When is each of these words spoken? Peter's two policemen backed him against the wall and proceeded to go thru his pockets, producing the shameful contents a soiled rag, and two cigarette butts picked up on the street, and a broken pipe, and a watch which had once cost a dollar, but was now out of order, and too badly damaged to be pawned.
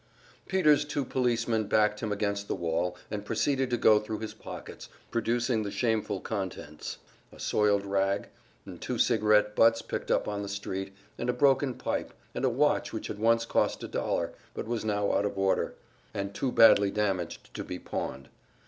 Peter's 0.47 0.83
two 0.83 1.05
policemen 1.05 1.65
backed 1.67 1.99
him 1.99 2.11
against 2.11 2.47
the 2.47 2.55
wall 2.55 2.97
and 3.11 3.23
proceeded 3.23 3.69
to 3.69 3.77
go 3.77 3.99
thru 3.99 4.17
his 4.17 4.33
pockets, 4.33 4.89
producing 5.11 5.61
the 5.61 5.69
shameful 5.69 6.19
contents 6.19 6.97
a 7.31 7.39
soiled 7.39 7.85
rag, 7.85 8.27
and 8.65 8.81
two 8.81 8.97
cigarette 8.97 9.55
butts 9.55 9.83
picked 9.83 10.09
up 10.09 10.27
on 10.27 10.41
the 10.41 10.49
street, 10.49 10.91
and 11.19 11.29
a 11.29 11.33
broken 11.33 11.75
pipe, 11.75 12.13
and 12.33 12.43
a 12.43 12.49
watch 12.49 12.91
which 12.91 13.05
had 13.05 13.19
once 13.19 13.45
cost 13.45 13.83
a 13.83 13.87
dollar, 13.87 14.33
but 14.55 14.65
was 14.65 14.83
now 14.83 15.13
out 15.13 15.23
of 15.23 15.37
order, 15.37 15.75
and 16.15 16.33
too 16.33 16.51
badly 16.51 16.89
damaged 16.89 17.53
to 17.53 17.63
be 17.63 17.77
pawned. 17.77 18.27